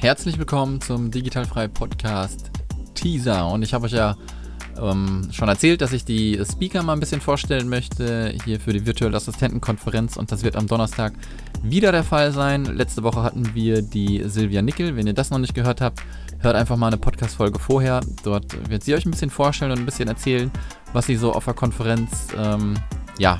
[0.00, 2.50] Herzlich willkommen zum Digitalfrei Podcast
[2.94, 3.46] Teaser.
[3.50, 4.16] Und ich habe euch ja
[4.80, 8.86] ähm, schon erzählt, dass ich die Speaker mal ein bisschen vorstellen möchte hier für die
[8.86, 11.12] Virtual Assistentenkonferenz und das wird am Donnerstag
[11.62, 12.64] wieder der Fall sein.
[12.64, 14.96] Letzte Woche hatten wir die Silvia Nickel.
[14.96, 16.00] Wenn ihr das noch nicht gehört habt,
[16.38, 18.00] hört einfach mal eine Podcast-Folge vorher.
[18.22, 20.50] Dort wird sie euch ein bisschen vorstellen und ein bisschen erzählen,
[20.94, 22.72] was sie so auf der Konferenz ähm,
[23.18, 23.38] ja,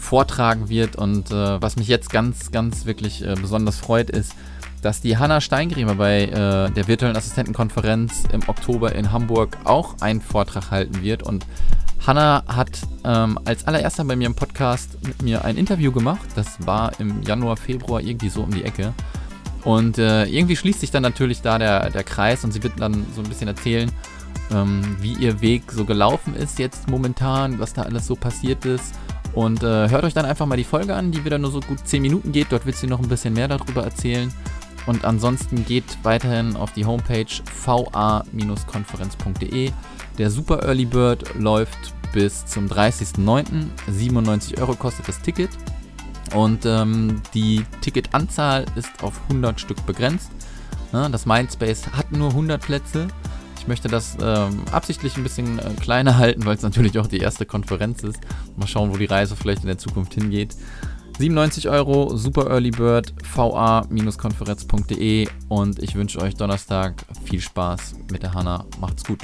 [0.00, 0.96] vortragen wird.
[0.96, 4.34] Und äh, was mich jetzt ganz, ganz wirklich äh, besonders freut, ist,
[4.82, 10.20] dass die Hanna Steingriemer bei äh, der virtuellen Assistentenkonferenz im Oktober in Hamburg auch einen
[10.20, 11.22] Vortrag halten wird.
[11.22, 11.46] Und
[12.04, 16.28] Hanna hat ähm, als allererster bei mir im Podcast mit mir ein Interview gemacht.
[16.34, 18.92] Das war im Januar, Februar irgendwie so um die Ecke.
[19.62, 23.06] Und äh, irgendwie schließt sich dann natürlich da der, der Kreis und sie wird dann
[23.14, 23.90] so ein bisschen erzählen,
[24.52, 28.94] ähm, wie ihr Weg so gelaufen ist jetzt momentan, was da alles so passiert ist.
[29.34, 31.86] Und äh, hört euch dann einfach mal die Folge an, die wieder nur so gut
[31.86, 32.48] 10 Minuten geht.
[32.50, 34.32] Dort wird sie noch ein bisschen mehr darüber erzählen.
[34.86, 37.26] Und ansonsten geht weiterhin auf die Homepage
[37.64, 39.70] va-konferenz.de.
[40.18, 43.66] Der Super Early Bird läuft bis zum 30.09.
[43.88, 45.50] 97 Euro kostet das Ticket.
[46.34, 50.30] Und ähm, die Ticketanzahl ist auf 100 Stück begrenzt.
[50.92, 53.08] Ja, das Mindspace hat nur 100 Plätze.
[53.58, 57.18] Ich möchte das ähm, absichtlich ein bisschen äh, kleiner halten, weil es natürlich auch die
[57.18, 58.18] erste Konferenz ist.
[58.56, 60.56] Mal schauen, wo die Reise vielleicht in der Zukunft hingeht.
[61.18, 68.34] 97 Euro, Super Early Bird, va-konferenz.de und ich wünsche euch Donnerstag viel Spaß mit der
[68.34, 68.64] Hanna.
[68.80, 69.20] Macht's gut.